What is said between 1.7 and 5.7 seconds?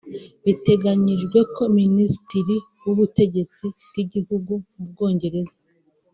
Minisitiri w’Ubutegetsi bw’Igihugu mu Bwongereza